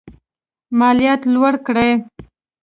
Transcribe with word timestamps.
مالیات 0.79 1.21
لوړ 1.33 1.53
کړي. 1.65 1.91